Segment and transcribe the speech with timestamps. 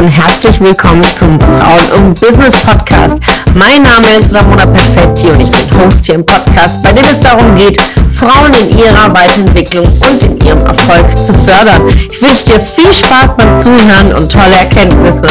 [0.00, 3.18] und herzlich willkommen zum Frauen und Business Podcast.
[3.54, 7.20] Mein Name ist Ramona Perfetti und ich bin Host hier im Podcast, bei dem es
[7.20, 7.78] darum geht,
[8.10, 11.86] Frauen in ihrer Weiterentwicklung und in ihrem Erfolg zu fördern.
[12.10, 15.26] Ich wünsche dir viel Spaß beim Zuhören und tolle Erkenntnisse.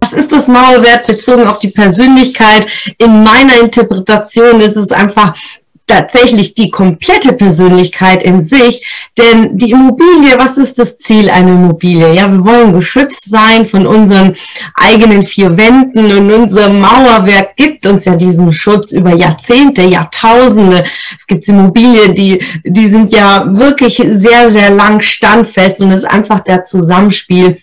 [0.00, 2.66] Was ist das Mauerwert bezogen auf die Persönlichkeit?
[2.96, 5.34] In meiner Interpretation ist es einfach
[5.90, 8.86] tatsächlich die komplette Persönlichkeit in sich.
[9.18, 12.14] Denn die Immobilie, was ist das Ziel einer Immobilie?
[12.14, 14.34] Ja, wir wollen geschützt sein von unseren
[14.74, 20.84] eigenen vier Wänden und unser Mauerwerk gibt uns ja diesen Schutz über Jahrzehnte, Jahrtausende.
[21.18, 26.10] Es gibt Immobilien, die, die sind ja wirklich sehr, sehr lang standfest und es ist
[26.10, 27.58] einfach der Zusammenspiel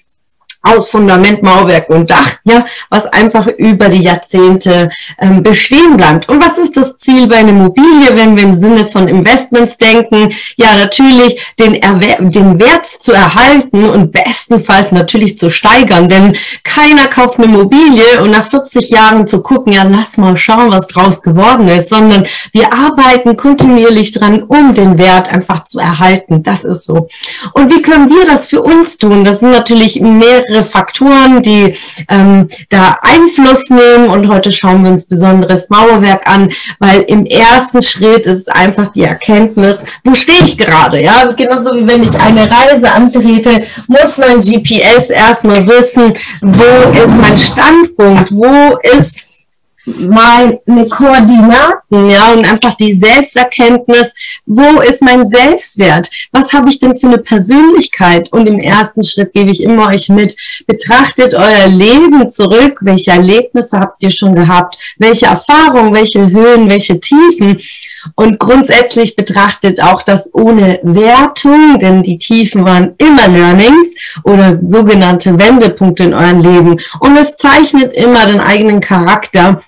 [0.62, 4.90] aus Fundament, Mauerwerk und Dach, ja, was einfach über die Jahrzehnte
[5.20, 6.28] ähm, bestehen bleibt.
[6.30, 10.34] Und was ist das Ziel bei einer Immobilie, wenn wir im Sinne von Investments denken?
[10.56, 17.38] Ja, natürlich den, den Wert zu erhalten und bestenfalls natürlich zu steigern, denn keiner kauft
[17.38, 21.68] eine Immobilie und nach 40 Jahren zu gucken, ja, lass mal schauen, was draus geworden
[21.68, 26.44] ist, sondern wir arbeiten kontinuierlich dran, um den Wert einfach zu erhalten.
[26.44, 27.08] Das ist so.
[27.54, 29.24] Und wie können wir das für uns tun?
[29.24, 31.76] Das sind natürlich mehrere mehrere Faktoren, die
[32.10, 34.10] ähm, da Einfluss nehmen.
[34.10, 39.04] Und heute schauen wir uns besonderes Mauerwerk an, weil im ersten Schritt ist einfach die
[39.04, 41.02] Erkenntnis, wo stehe ich gerade?
[41.04, 47.18] Ja, genauso wie wenn ich eine Reise antrete, muss mein GPS erstmal wissen, wo ist
[47.22, 49.28] mein Standpunkt, wo ist
[50.10, 50.60] meine
[50.90, 54.14] Koordinaten, ja, und einfach die Selbsterkenntnis,
[54.46, 56.10] wo ist mein Selbstwert?
[56.34, 58.34] Was habe ich denn für eine Persönlichkeit?
[58.34, 60.36] Und im ersten Schritt gebe ich immer euch mit,
[60.68, 67.00] betrachtet euer Leben zurück, welche Erlebnisse habt ihr schon gehabt, welche Erfahrungen, welche Höhen, welche
[67.00, 67.58] Tiefen?
[68.16, 75.40] Und grundsätzlich betrachtet auch das ohne Wertung, denn die Tiefen waren immer Learnings oder sogenannte
[75.40, 76.78] Wendepunkte in eurem Leben.
[77.00, 79.62] Und es zeichnet immer den eigenen Charakter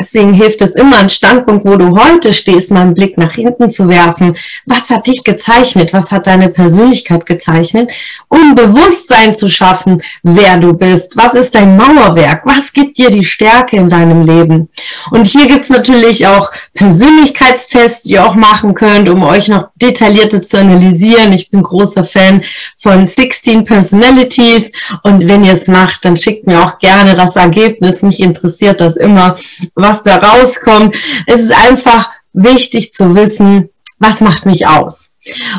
[0.00, 3.70] Deswegen hilft es immer, einen Standpunkt, wo du heute stehst, mal einen Blick nach hinten
[3.70, 4.34] zu werfen.
[4.64, 5.92] Was hat dich gezeichnet?
[5.92, 7.90] Was hat deine Persönlichkeit gezeichnet?
[8.28, 11.18] Um Bewusstsein zu schaffen, wer du bist.
[11.18, 12.46] Was ist dein Mauerwerk?
[12.46, 14.70] Was gibt dir die Stärke in deinem Leben?
[15.10, 20.40] Und hier gibt's natürlich auch Persönlichkeitstests, die ihr auch machen könnt, um euch noch detaillierter
[20.40, 21.34] zu analysieren.
[21.34, 22.42] Ich bin großer Fan
[22.78, 24.72] von 16 Personalities.
[25.02, 28.00] Und wenn ihr es macht, dann schickt mir auch gerne das Ergebnis.
[28.00, 29.36] Mich interessiert das immer,
[29.74, 30.96] was da rauskommt.
[31.26, 33.68] Es ist einfach wichtig zu wissen,
[33.98, 35.10] was macht mich aus.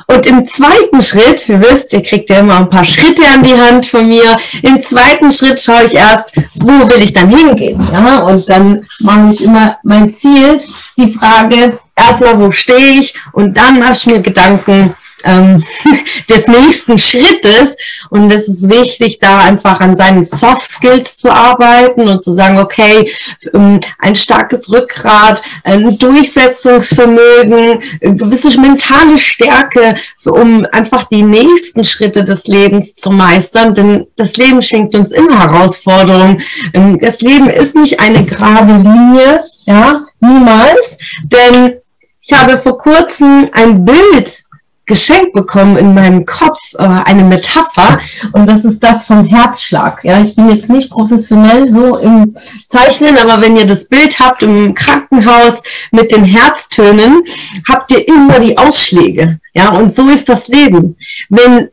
[0.08, 3.54] Und im zweiten Schritt, ihr wisst, ihr kriegt ja immer ein paar Schritte an die
[3.54, 4.38] Hand von mir.
[4.64, 7.80] Im zweiten Schritt schaue ich erst, wo will ich dann hingehen?
[7.92, 13.14] Ja, und dann mache ich immer mein Ziel, ist die Frage, erstmal, wo stehe ich?
[13.34, 15.64] Und dann mache ich mir Gedanken, ähm,
[16.30, 17.76] des nächsten Schrittes.
[18.10, 22.60] Und es ist wichtig, da einfach an seinen Soft Skills zu arbeiten und zu sagen,
[22.60, 23.12] okay,
[23.54, 29.96] ähm, ein starkes Rückgrat, ein Durchsetzungsvermögen, gewisse mentale Stärke,
[30.26, 33.74] um einfach die nächsten Schritte des Lebens zu meistern.
[33.74, 36.42] Denn das Leben schenkt uns immer Herausforderungen.
[36.74, 40.98] Ähm, das Leben ist nicht eine gerade Linie, ja, niemals.
[41.24, 41.76] Denn
[42.22, 44.44] ich habe vor kurzem ein Bild
[44.92, 47.98] geschenkt bekommen in meinem Kopf, äh, eine Metapher
[48.34, 50.04] und das ist das vom Herzschlag.
[50.04, 52.36] Ja, ich bin jetzt nicht professionell so im
[52.68, 57.24] Zeichnen, aber wenn ihr das Bild habt im Krankenhaus mit den Herztönen,
[57.70, 59.40] habt ihr immer die Ausschläge.
[59.54, 60.98] Ja, und so ist das Leben.
[61.30, 61.70] Wenn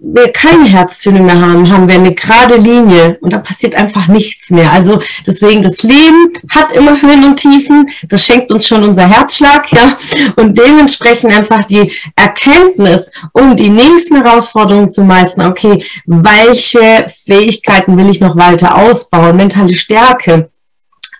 [0.00, 4.50] wir keine Herztöne mehr haben, haben wir eine gerade Linie und da passiert einfach nichts
[4.50, 4.72] mehr.
[4.72, 9.70] Also deswegen, das Leben hat immer Höhen und Tiefen, das schenkt uns schon unser Herzschlag,
[9.72, 9.96] ja,
[10.36, 18.10] und dementsprechend einfach die Erkenntnis, um die nächsten Herausforderungen zu meistern, okay, welche Fähigkeiten will
[18.10, 20.50] ich noch weiter ausbauen, mentale Stärke,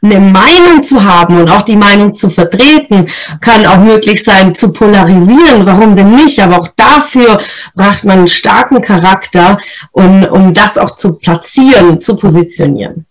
[0.03, 3.09] eine Meinung zu haben und auch die Meinung zu vertreten,
[3.41, 5.67] kann auch möglich sein zu polarisieren.
[5.67, 6.39] Warum denn nicht?
[6.41, 7.39] Aber auch dafür
[7.75, 9.59] braucht man einen starken Charakter,
[9.93, 13.07] um, um das auch zu platzieren, zu positionieren.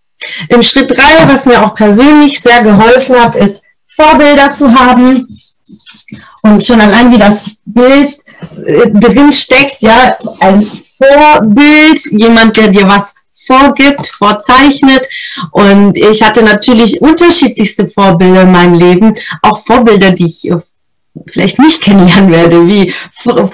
[0.49, 5.27] Im Schritt drei, was mir auch persönlich sehr geholfen hat, ist Vorbilder zu haben
[6.43, 8.17] und schon allein wie das Bild
[8.65, 10.65] äh, drin steckt, ja, ein
[10.97, 13.15] Vorbild, jemand, der dir was
[13.47, 15.07] vorgibt, vorzeichnet.
[15.51, 20.51] Und ich hatte natürlich unterschiedlichste Vorbilder in meinem Leben, auch Vorbilder, die ich
[21.25, 22.93] vielleicht nicht kennenlernen werde, wie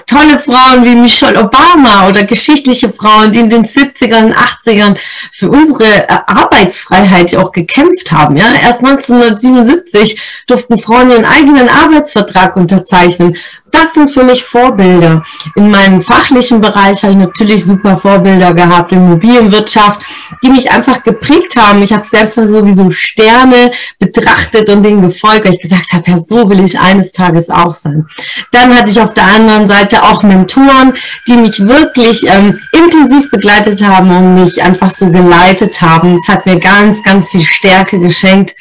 [0.06, 4.96] tolle Frauen wie Michelle Obama oder geschichtliche Frauen, die in den 70ern und 80ern
[5.32, 8.36] für unsere äh, Arbeitsfreiheit auch gekämpft haben.
[8.36, 13.36] Ja, erst 1977 durften Frauen ihren eigenen Arbeitsvertrag unterzeichnen
[13.74, 15.22] das sind für mich Vorbilder.
[15.56, 20.00] In meinem fachlichen Bereich habe ich natürlich super Vorbilder gehabt, Immobilienwirtschaft,
[20.42, 21.82] die mich einfach geprägt haben.
[21.82, 26.48] Ich habe selber sowieso Sterne betrachtet und denen gefolgt, weil ich gesagt habe, ja, so
[26.48, 28.06] will ich eines Tages auch sein.
[28.52, 30.94] Dann hatte ich auf der anderen Seite auch Mentoren,
[31.26, 36.18] die mich wirklich ähm, intensiv begleitet haben und mich einfach so geleitet haben.
[36.22, 38.54] Es hat mir ganz, ganz viel Stärke geschenkt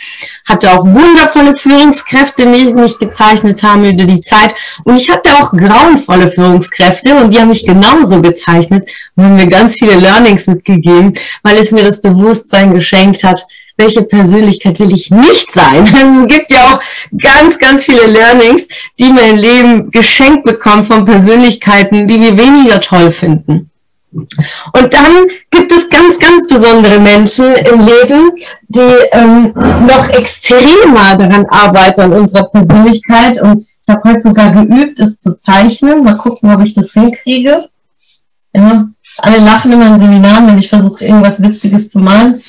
[0.46, 4.54] hatte auch wundervolle Führungskräfte, die mich gezeichnet haben über die Zeit.
[4.84, 9.76] Und hatte auch grauenvolle Führungskräfte und die haben mich genauso gezeichnet und haben mir ganz
[9.76, 13.44] viele Learnings mitgegeben, weil es mir das Bewusstsein geschenkt hat,
[13.78, 15.92] welche Persönlichkeit will ich nicht sein?
[15.96, 16.80] Also es gibt ja auch
[17.22, 18.68] ganz, ganz viele Learnings,
[19.00, 23.72] die wir im Leben geschenkt bekommen von Persönlichkeiten, die wir weniger toll finden.
[24.14, 28.32] Und dann gibt es ganz, ganz besondere Menschen im Leben,
[28.68, 29.54] die ähm,
[29.88, 33.42] noch extremer daran arbeiten an unserer Persönlichkeit.
[33.42, 36.04] Und ich habe heute sogar geübt, es zu zeichnen.
[36.04, 37.70] Mal gucken, ob ich das hinkriege.
[38.56, 38.88] Ja,
[39.18, 42.40] alle lachen in Seminaren, wenn ich versuche, irgendwas Witziges zu malen.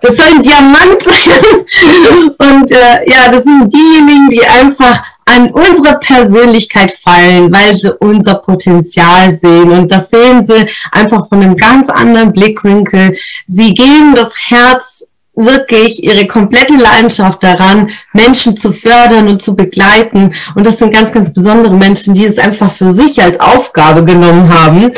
[0.00, 2.30] Das soll ein Diamant sein.
[2.38, 8.36] Und äh, ja, das sind diejenigen, die einfach an unsere Persönlichkeit fallen, weil sie unser
[8.36, 9.70] Potenzial sehen.
[9.70, 13.16] Und das sehen sie einfach von einem ganz anderen Blickwinkel.
[13.46, 15.04] Sie geben das Herz
[15.34, 20.34] wirklich ihre komplette Leidenschaft daran, Menschen zu fördern und zu begleiten.
[20.54, 24.52] Und das sind ganz, ganz besondere Menschen, die es einfach für sich als Aufgabe genommen
[24.52, 24.92] haben.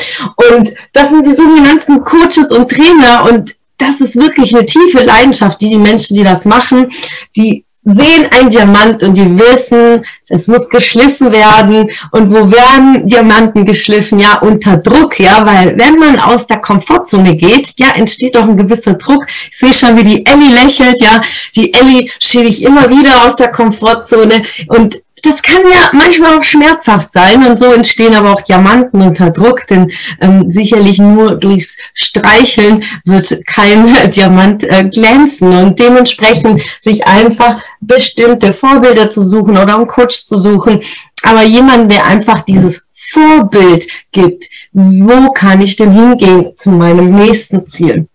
[0.54, 3.28] Und das sind die sogenannten Coaches und Trainer.
[3.30, 6.90] Und das ist wirklich eine tiefe Leidenschaft, die die Menschen, die das machen,
[7.36, 11.90] die sehen ein Diamant und die wissen, es muss geschliffen werden.
[12.12, 14.18] Und wo werden Diamanten geschliffen?
[14.18, 18.56] Ja, unter Druck, ja, weil wenn man aus der Komfortzone geht, ja, entsteht doch ein
[18.56, 19.26] gewisser Druck.
[19.50, 21.22] Ich sehe schon, wie die Ellie lächelt, ja.
[21.56, 26.42] Die Ellie schiebe ich immer wieder aus der Komfortzone und das kann ja manchmal auch
[26.42, 29.90] schmerzhaft sein und so entstehen aber auch Diamanten unter Druck, denn
[30.20, 38.52] ähm, sicherlich nur durchs Streicheln wird kein Diamant äh, glänzen und dementsprechend sich einfach bestimmte
[38.52, 40.80] Vorbilder zu suchen oder einen Coach zu suchen,
[41.22, 47.66] aber jemand, der einfach dieses Vorbild gibt, wo kann ich denn hingehen zu meinem nächsten
[47.66, 48.08] Ziel?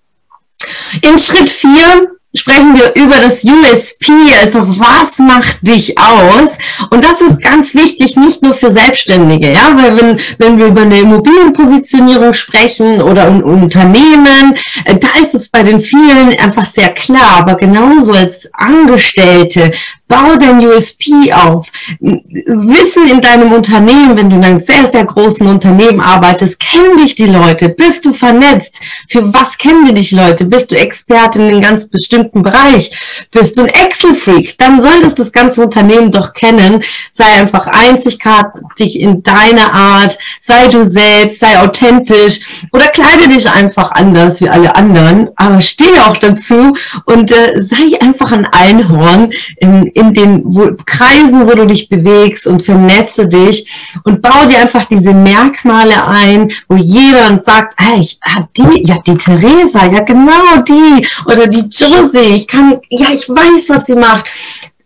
[1.02, 4.12] In Schritt vier sprechen wir über das USP,
[4.42, 6.50] also was macht dich aus?
[6.90, 10.82] Und das ist ganz wichtig, nicht nur für Selbstständige, ja, weil wenn, wenn wir über
[10.82, 14.54] eine Immobilienpositionierung sprechen oder ein Unternehmen,
[14.86, 19.72] äh, da ist es bei den vielen einfach sehr klar, aber genauso als Angestellte,
[20.08, 21.68] Bau dein USP auf.
[22.00, 27.16] Wissen in deinem Unternehmen, wenn du in einem sehr, sehr großen Unternehmen arbeitest, kennen dich
[27.16, 27.70] die Leute?
[27.70, 28.82] Bist du vernetzt?
[29.10, 30.46] Für was kennen dich Leute?
[30.46, 32.92] Bist du Experte in ganz bestimmten Bereich?
[33.32, 34.58] Bist du ein Excel-Freak?
[34.58, 36.84] Dann solltest du das ganze Unternehmen doch kennen.
[37.12, 40.18] Sei einfach einzigartig in deiner Art.
[40.40, 41.40] Sei du selbst.
[41.40, 42.68] Sei authentisch.
[42.72, 45.30] Oder kleide dich einfach anders wie alle anderen.
[45.36, 46.76] Aber steh auch dazu
[47.06, 52.48] und äh, sei einfach ein Einhorn in, in den wo, Kreisen, wo du dich bewegst
[52.48, 53.68] und vernetze dich
[54.04, 58.98] und baue dir einfach diese Merkmale ein, wo jeder sagt, hey, ich, ah, die, ja,
[59.06, 63.96] die Theresa, ja, genau die, oder die Josie, ich kann, ja, ich weiß, was sie
[63.96, 64.26] macht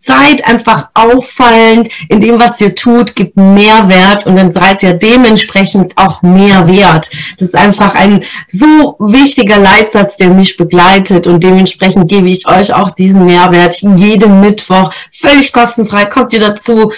[0.10, 5.94] seid einfach auffallend in dem, was ihr tut, gibt Mehrwert und dann seid ihr dementsprechend
[5.98, 7.10] auch mehr wert.
[7.38, 12.74] Das ist einfach ein so wichtiger Leitsatz, der mich begleitet und dementsprechend gebe ich euch
[12.74, 16.06] auch diesen Mehrwert jeden Mittwoch völlig kostenfrei.
[16.06, 16.92] Kommt ihr dazu?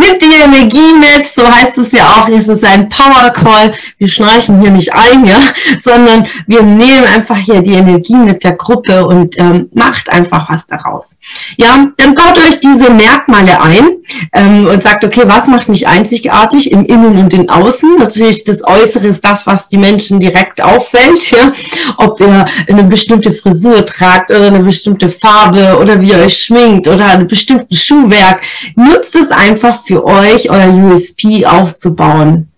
[0.00, 3.70] Nimmt die Energie mit, so heißt es ja auch, es ist ein Power Call.
[3.98, 5.40] Wir schnarchen hier nicht ein, ja,
[5.82, 10.66] sondern wir nehmen einfach hier die Energie mit der Gruppe und ähm, macht einfach was
[10.66, 11.18] daraus.
[11.58, 13.88] Ja, dann baut euch diese Merkmale ein
[14.32, 17.96] ähm, und sagt, okay, was macht mich einzigartig im Innen und im Außen?
[17.98, 21.52] Natürlich das Äußere ist das, was die Menschen direkt auffällt, ja,
[21.98, 26.88] ob ihr eine bestimmte Frisur tragt oder eine bestimmte Farbe oder wie ihr euch schminkt
[26.88, 28.40] oder ein bestimmtes Schuhwerk.
[28.76, 32.48] Nutzt es einfach für euch, euer USP aufzubauen.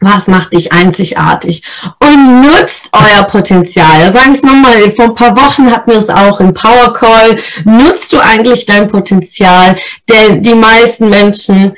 [0.00, 1.62] Was macht dich einzigartig?
[1.98, 4.06] Und nutzt euer Potenzial.
[4.06, 7.36] Da sage es nochmal, vor ein paar Wochen hatten wir es auch im Power Call.
[7.64, 9.76] Nutzt du eigentlich dein Potenzial?
[10.08, 11.74] Denn die meisten Menschen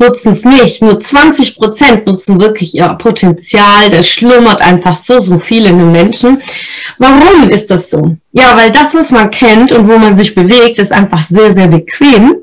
[0.00, 0.82] nutzen es nicht.
[0.82, 3.90] Nur 20 Prozent nutzen wirklich ihr Potenzial.
[3.90, 6.42] Das schlummert einfach so, so viel in den Menschen.
[6.98, 8.16] Warum ist das so?
[8.32, 11.66] Ja, weil das, was man kennt und wo man sich bewegt, ist einfach sehr, sehr
[11.66, 12.36] bequem.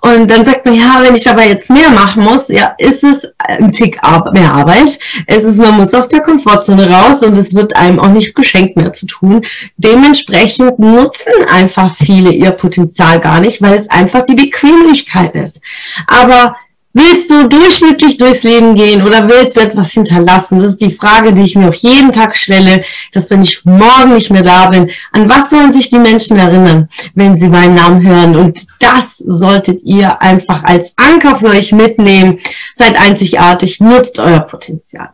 [0.00, 3.28] Und dann sagt man, ja, wenn ich aber jetzt mehr machen muss, ja, ist es
[3.36, 4.00] ein Tick
[4.32, 4.98] mehr Arbeit.
[5.26, 8.76] Es ist, man muss aus der Komfortzone raus und es wird einem auch nicht geschenkt
[8.76, 9.42] mehr zu tun.
[9.76, 15.60] Dementsprechend nutzen einfach viele ihr Potenzial gar nicht, weil es einfach die Bequemlichkeit ist.
[16.06, 16.56] Aber
[16.96, 20.60] Willst du durchschnittlich durchs Leben gehen oder willst du etwas hinterlassen?
[20.60, 22.82] Das ist die Frage, die ich mir auch jeden Tag stelle,
[23.12, 26.88] dass wenn ich morgen nicht mehr da bin, an was sollen sich die Menschen erinnern,
[27.16, 28.36] wenn sie meinen Namen hören?
[28.36, 32.38] Und das solltet ihr einfach als Anker für euch mitnehmen.
[32.76, 35.10] Seid einzigartig, nutzt euer Potenzial.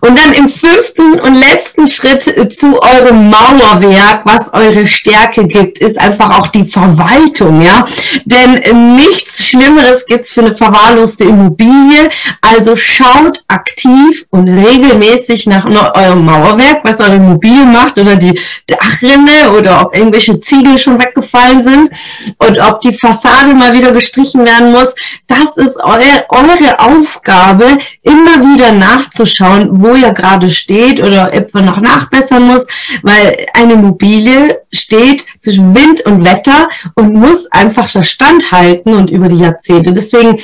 [0.00, 2.22] Und dann im fünften und letzten Schritt
[2.52, 7.84] zu eurem Mauerwerk, was eure Stärke gibt, ist einfach auch die Verwaltung, ja.
[8.24, 12.08] Denn nichts Schlimmeres gibt's für eine verwahrloste Immobilie.
[12.40, 19.52] Also schaut aktiv und regelmäßig nach eurem Mauerwerk, was eure Immobilie macht oder die Dachrinne
[19.56, 21.90] oder ob irgendwelche Ziegel schon weggefallen sind
[22.38, 24.94] und ob die Fassade mal wieder gestrichen werden muss.
[25.26, 25.98] Das ist eu
[26.28, 32.66] eure Aufgabe, immer wieder nachzuschauen schauen, wo ihr gerade steht oder etwa noch nachbessern muss,
[33.02, 39.28] weil eine Immobilie steht zwischen Wind und Wetter und muss einfach da standhalten und über
[39.28, 39.92] die Jahrzehnte.
[39.92, 40.38] Deswegen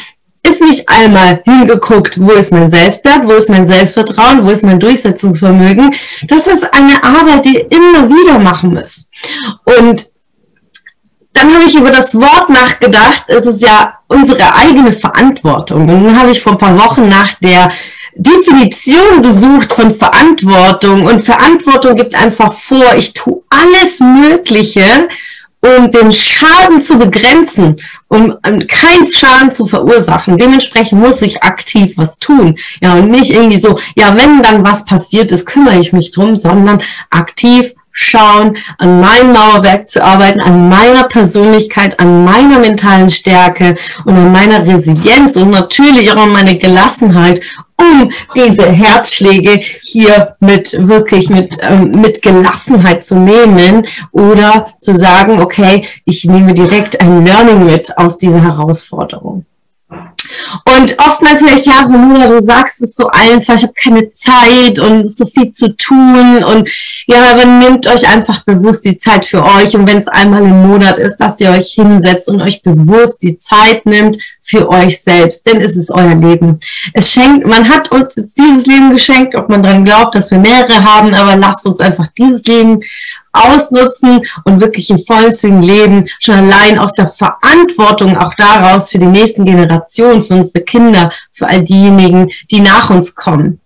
[0.46, 4.78] ist nicht einmal hingeguckt, wo ist mein Selbstwert, wo ist mein Selbstvertrauen, wo ist mein
[4.78, 5.94] Durchsetzungsvermögen.
[6.28, 9.08] Das ist eine Arbeit, die ihr immer wieder machen müsst.
[9.64, 10.06] Und
[11.32, 13.24] dann habe ich über das Wort nachgedacht.
[13.26, 15.88] Es ist ja unsere eigene Verantwortung.
[15.88, 17.70] Und dann habe ich vor ein paar Wochen nach der
[18.16, 25.08] Definition gesucht von Verantwortung und Verantwortung gibt einfach vor, ich tue alles Mögliche,
[25.60, 28.36] um den Schaden zu begrenzen, um
[28.68, 30.36] keinen Schaden zu verursachen.
[30.36, 32.56] Dementsprechend muss ich aktiv was tun.
[32.82, 36.36] Ja, und nicht irgendwie so, ja, wenn dann was passiert ist, kümmere ich mich drum,
[36.36, 43.76] sondern aktiv schauen, an meinem Mauerwerk zu arbeiten, an meiner Persönlichkeit, an meiner mentalen Stärke
[44.04, 47.40] und an meiner Resilienz und natürlich auch an meine Gelassenheit,
[47.76, 55.40] um diese Herzschläge hier mit wirklich mit, ähm, mit Gelassenheit zu nehmen oder zu sagen,
[55.40, 59.46] okay, ich nehme direkt ein Learning mit aus dieser Herausforderung.
[60.76, 64.78] Und oftmals höre ich, ja, Ramona, du sagst es so einfach, ich habe keine Zeit
[64.78, 66.44] und so viel zu tun.
[66.44, 66.68] Und
[67.06, 69.74] ja, aber nehmt euch einfach bewusst die Zeit für euch.
[69.76, 73.38] Und wenn es einmal im Monat ist, dass ihr euch hinsetzt und euch bewusst die
[73.38, 76.60] Zeit nimmt für euch selbst, denn es ist euer Leben.
[76.92, 80.84] Es schenkt, man hat uns dieses Leben geschenkt, ob man daran glaubt, dass wir mehrere
[80.84, 82.80] haben, aber lasst uns einfach dieses Leben
[83.32, 88.98] ausnutzen und wirklich in vollen Zügen leben, schon allein aus der Verantwortung auch daraus für
[88.98, 93.60] die nächsten Generationen, für unsere Kinder, für all diejenigen, die nach uns kommen.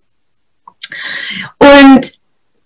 [1.59, 2.18] Und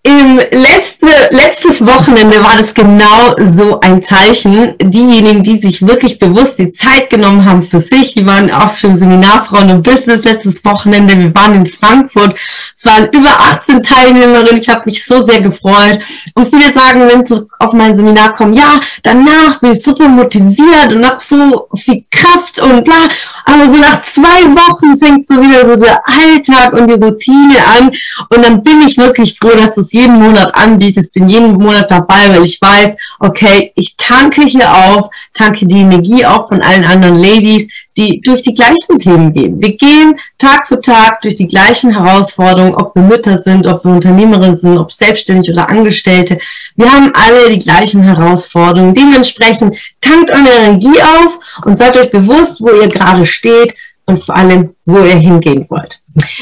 [0.05, 4.75] im letzte, letztes Wochenende war das genau so ein Zeichen.
[4.77, 8.97] Diejenigen, die sich wirklich bewusst die Zeit genommen haben für sich, die waren auf dem
[8.97, 11.17] Seminar Frauen und Business letztes Wochenende.
[11.17, 12.37] Wir waren in Frankfurt.
[12.75, 14.57] Es waren über 18 Teilnehmerinnen.
[14.57, 15.99] Ich habe mich so sehr gefreut.
[16.33, 20.93] Und viele sagen, wenn sie auf mein Seminar kommen, ja, danach bin ich super motiviert
[20.93, 23.07] und habe so viel Kraft und bla.
[23.45, 27.89] Aber so nach zwei Wochen fängt so wieder so der Alltag und die Routine an.
[28.27, 32.29] Und dann bin ich wirklich froh, dass es jeden Monat anbietest, bin jeden Monat dabei,
[32.29, 37.17] weil ich weiß, okay, ich tanke hier auf, tanke die Energie auf von allen anderen
[37.17, 39.61] Ladies, die durch die gleichen Themen gehen.
[39.61, 43.91] Wir gehen Tag für Tag durch die gleichen Herausforderungen, ob wir Mütter sind, ob wir
[43.91, 46.39] Unternehmerinnen sind, ob selbstständig oder Angestellte.
[46.75, 48.93] Wir haben alle die gleichen Herausforderungen.
[48.93, 54.35] Dementsprechend tankt eure Energie auf und seid euch bewusst, wo ihr gerade steht und vor
[54.35, 56.01] allem, wo ihr hingehen wollt.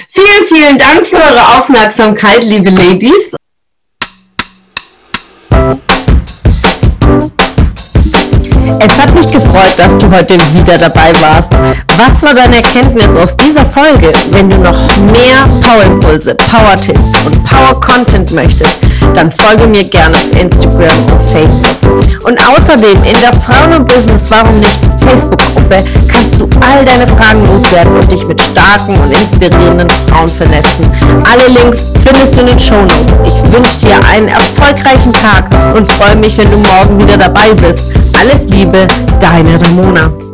[0.09, 3.35] Vielen, vielen Dank für eure Aufmerksamkeit, liebe Ladies.
[8.83, 11.53] Es hat mich gefreut, dass du heute wieder dabei warst.
[11.97, 14.11] Was war deine Erkenntnis aus dieser Folge?
[14.31, 14.77] Wenn du noch
[15.11, 18.79] mehr Power-Impulse, Power-Tipps und Power-Content möchtest,
[19.13, 21.75] dann folge mir gerne auf Instagram und Facebook.
[22.23, 27.45] Und außerdem in der Frauen- und Business Warum nicht Facebook-Gruppe kannst du all deine Fragen
[27.45, 30.89] loswerden und dich mit starken und inspirierenden Frauen vernetzen.
[31.29, 33.13] Alle Links findest du in den Show Notes.
[33.25, 37.89] Ich wünsche dir einen erfolgreichen Tag und freue mich, wenn du morgen wieder dabei bist.
[38.21, 38.87] Alles Liebe,
[39.19, 40.30] deine Ramona.